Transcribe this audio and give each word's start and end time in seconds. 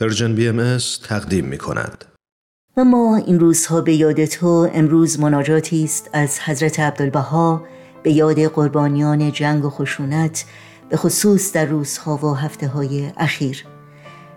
Persian 0.00 0.34
BMS 0.34 0.78
تقدیم 1.08 1.44
می 1.44 1.58
کند. 1.58 2.04
ما 2.76 3.16
این 3.16 3.40
روزها 3.40 3.80
به 3.80 3.94
یاد 3.94 4.24
تو 4.24 4.70
امروز 4.74 5.20
مناجاتی 5.20 5.84
است 5.84 6.10
از 6.12 6.40
حضرت 6.40 6.80
عبدالبها 6.80 7.62
به 8.02 8.12
یاد 8.12 8.40
قربانیان 8.40 9.32
جنگ 9.32 9.64
و 9.64 9.70
خشونت 9.70 10.44
به 10.88 10.96
خصوص 10.96 11.52
در 11.52 11.64
روزها 11.64 12.16
و 12.16 12.34
هفته 12.34 12.68
های 12.68 13.12
اخیر 13.16 13.64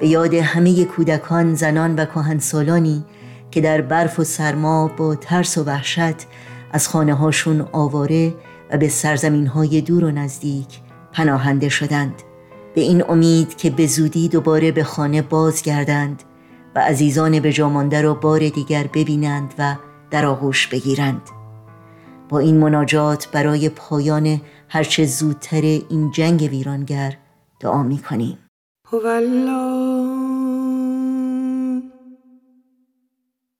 به 0.00 0.08
یاد 0.08 0.34
همه 0.34 0.84
کودکان، 0.84 1.54
زنان 1.54 1.94
و 1.94 2.04
کهنسالانی 2.04 3.04
که 3.50 3.60
در 3.60 3.80
برف 3.80 4.18
و 4.18 4.24
سرما 4.24 4.88
با 4.96 5.14
ترس 5.14 5.58
و 5.58 5.64
وحشت 5.64 6.26
از 6.72 6.88
خانه 6.88 7.14
هاشون 7.14 7.68
آواره 7.72 8.34
و 8.70 8.78
به 8.78 8.88
سرزمین 8.88 9.46
های 9.46 9.80
دور 9.80 10.04
و 10.04 10.10
نزدیک 10.10 10.80
پناهنده 11.12 11.68
شدند 11.68 12.14
به 12.74 12.80
این 12.80 13.10
امید 13.10 13.56
که 13.56 13.70
به 13.70 13.86
زودی 13.86 14.28
دوباره 14.28 14.72
به 14.72 14.84
خانه 14.84 15.22
بازگردند 15.22 16.22
و 16.74 16.78
عزیزان 16.78 17.40
به 17.40 17.52
جامانده 17.52 18.02
را 18.02 18.14
بار 18.14 18.48
دیگر 18.48 18.86
ببینند 18.94 19.54
و 19.58 19.76
در 20.10 20.26
آغوش 20.26 20.66
بگیرند. 20.66 21.22
با 22.28 22.38
این 22.38 22.56
مناجات 22.56 23.28
برای 23.32 23.68
پایان 23.68 24.40
هرچه 24.68 25.04
زودتر 25.04 25.60
این 25.60 26.10
جنگ 26.10 26.48
ویرانگر 26.50 27.16
دعا 27.60 27.82
می 27.82 27.98
کنیم 27.98 28.38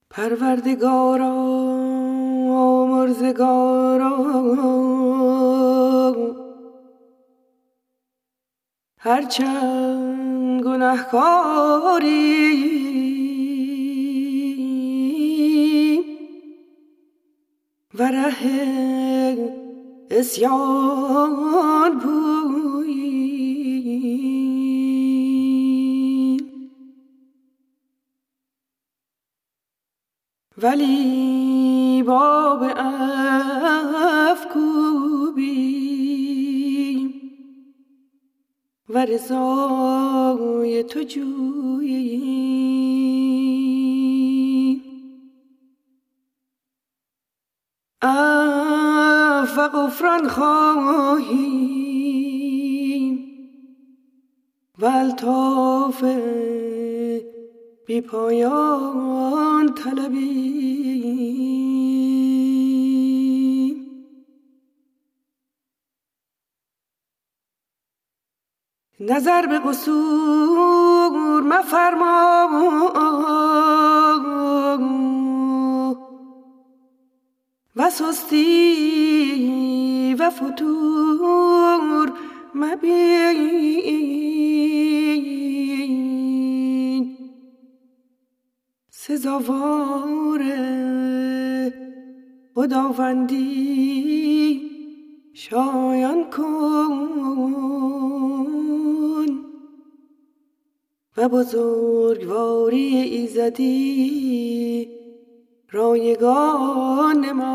پروردگارا 0.09 1.33
مرزگارا 2.87 4.09
هرچند 9.03 10.63
گناهکاری. 10.63 12.43
و 17.99 18.03
ره 18.03 18.33
اسیان 20.11 21.99
بویی 21.99 23.23
ولی 30.57 32.03
باب 32.03 32.63
رضای 39.05 40.83
تو 40.83 41.03
جویی. 41.03 42.43
اف 48.01 49.57
و 49.57 49.67
غفران 49.67 50.27
خواهیم 50.27 51.63
و 54.79 54.85
الطاف 54.85 56.03
بی 57.87 58.01
پایان 58.01 59.73
طلبیم 59.73 61.02
نظر 68.99 69.45
به 69.45 69.59
قصور 69.59 71.41
مفرما 71.41 72.49
و 77.75 77.89
سستی 77.89 78.53
و 80.19 80.29
فتور 80.29 82.11
مبین. 82.55 83.73
سزاوار 88.89 90.43
خداوندی 92.55 93.53
شایان 95.33 96.29
کن. 96.29 98.02
بزرگواری 101.27 102.97
ایزدی 102.97 104.89
رایگان 105.71 107.31
ما. 107.31 107.53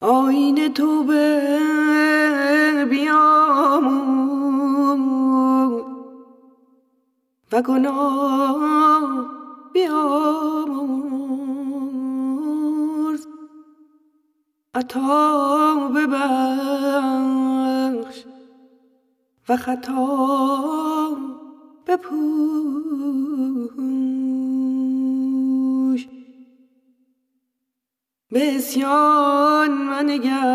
آین 0.00 0.72
تو 0.74 1.04
به 1.04 1.40
بیامون 2.90 4.60
و 7.52 7.62
گناه 7.62 9.26
بیامرز 9.72 11.29
عطا 14.74 15.88
ببخش 15.94 16.24
و 19.48 19.56
خطا 19.56 21.16
بپوش. 21.86 22.10
به 28.30 28.56
اسیان 28.56 29.70
منگر 29.70 30.50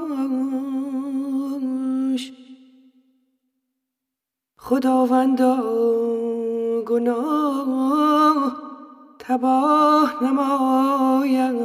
خداوندا 4.58 5.64
گناه 6.88 8.67
تباه 9.28 10.24
نماید. 10.24 11.58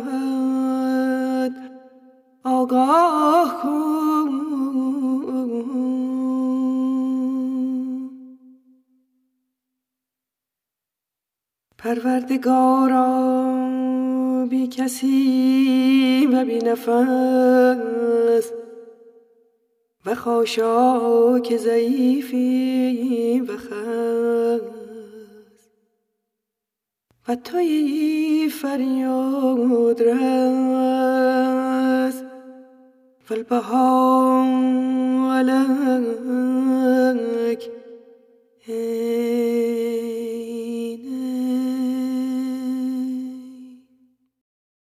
آگاه 2.44 3.62
کن. 3.62 4.28
پروردگارا 11.78 13.06
بی 14.50 14.66
کسی 14.66 16.28
و 16.32 16.44
بی 16.44 16.58
نفس. 16.58 18.52
و 20.06 20.14
خاشاک 20.14 21.56
ضعیفی 21.56 23.40
و 23.40 23.56
خست 23.56 24.31
و 27.28 27.34
توی 27.34 28.50
فریاد 28.62 30.02
رس 30.02 30.22
و 33.30 33.34
البهام 33.34 34.72